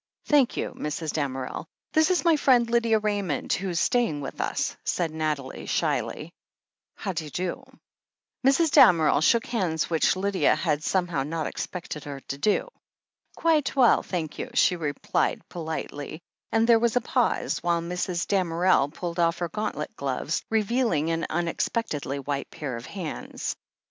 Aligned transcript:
"Thank 0.25 0.57
you, 0.57 0.73
Mrs. 0.75 1.13
Damerel. 1.13 1.67
This 1.93 2.09
is 2.09 2.25
my 2.25 2.35
friend, 2.35 2.67
Lydia 2.67 2.97
Raymond, 2.97 3.53
who's 3.53 3.79
staying 3.79 4.19
with 4.21 4.41
us," 4.41 4.75
said 4.83 5.11
Nathalie 5.11 5.67
shyly. 5.67 6.33
"Howd'ydo?" 6.97 7.71
Mrs. 8.43 8.71
Damerel 8.71 9.21
shook 9.21 9.45
hands, 9.45 9.91
which 9.91 10.15
Lydia 10.15 10.55
had 10.55 10.83
some 10.83 11.07
how 11.07 11.21
not 11.21 11.45
expected 11.45 12.05
her 12.05 12.19
to 12.19 12.39
do. 12.39 12.67
"Quite 13.35 13.75
well, 13.75 14.01
thank 14.01 14.39
you," 14.39 14.49
she 14.55 14.75
replied 14.75 15.47
politely, 15.49 16.23
and 16.51 16.65
276 16.65 17.13
THE 17.13 17.19
HEEL 17.19 17.27
OF 17.27 17.27
ACHILLES 17.27 17.61
there 17.61 17.61
was 17.61 17.61
a 17.61 17.61
pause, 17.61 17.63
while 17.63 17.81
Mrs. 17.83 18.27
Damerel 18.27 18.89
pulled 18.89 19.19
off 19.19 19.37
her 19.37 19.49
gauntlet 19.49 19.95
gloves, 19.95 20.43
revealing 20.49 21.11
an 21.11 21.27
unexpectedly 21.29 22.17
white 22.17 22.49
pair 22.49 22.75
of 22.75 22.87
hands. 22.87 23.55